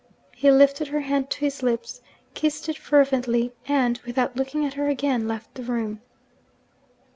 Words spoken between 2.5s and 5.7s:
it fervently, and, without looking at her again, left the